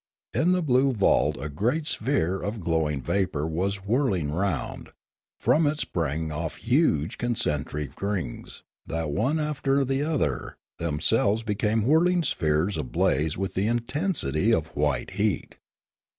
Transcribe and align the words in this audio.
In 0.33 0.53
the 0.53 0.63
blue 0.63 0.93
vault 0.93 1.37
a 1.37 1.47
great 1.47 1.85
sphere 1.85 2.41
of 2.41 2.59
glowing 2.59 3.03
vapour 3.03 3.45
was 3.45 3.85
whirling 3.85 4.31
round; 4.31 4.89
from 5.39 5.67
it 5.67 5.77
sprang 5.77 6.31
off 6.31 6.55
huge 6.55 7.19
concentric 7.19 8.01
rings, 8.01 8.63
that 8.87 9.11
one 9.11 9.39
after 9.39 9.85
the 9.85 10.01
other, 10.01 10.57
themselves 10.79 11.43
became 11.43 11.85
whirling 11.85 12.23
spheres 12.23 12.77
ablaze 12.79 13.37
with 13.37 13.53
the 13.53 13.67
intensity 13.67 14.51
of 14.51 14.69
white 14.75 15.11
heat. 15.11 15.57